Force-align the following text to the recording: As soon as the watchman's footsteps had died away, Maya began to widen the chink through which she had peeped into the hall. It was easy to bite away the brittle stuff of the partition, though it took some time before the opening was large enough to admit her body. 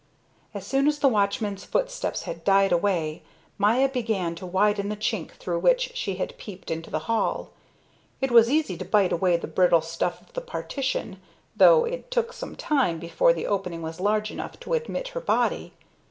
As 0.55 0.65
soon 0.65 0.87
as 0.87 0.97
the 0.97 1.07
watchman's 1.07 1.63
footsteps 1.63 2.23
had 2.23 2.43
died 2.43 2.71
away, 2.71 3.21
Maya 3.59 3.87
began 3.87 4.33
to 4.33 4.47
widen 4.47 4.89
the 4.89 4.95
chink 4.97 5.33
through 5.33 5.59
which 5.59 5.91
she 5.93 6.15
had 6.15 6.35
peeped 6.39 6.71
into 6.71 6.89
the 6.89 7.05
hall. 7.07 7.51
It 8.19 8.31
was 8.31 8.49
easy 8.49 8.75
to 8.77 8.83
bite 8.83 9.11
away 9.13 9.37
the 9.37 9.45
brittle 9.45 9.81
stuff 9.83 10.19
of 10.19 10.33
the 10.33 10.41
partition, 10.41 11.21
though 11.55 11.85
it 11.85 12.09
took 12.09 12.33
some 12.33 12.55
time 12.55 12.97
before 12.97 13.31
the 13.31 13.45
opening 13.45 13.83
was 13.83 13.99
large 13.99 14.31
enough 14.31 14.59
to 14.61 14.73
admit 14.73 15.09
her 15.09 15.21
body. 15.21 15.71